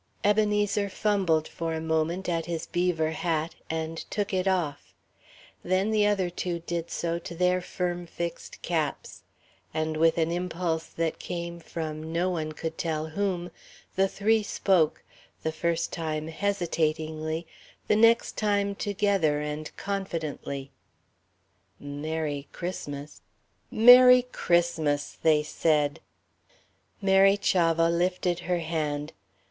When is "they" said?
25.21-25.43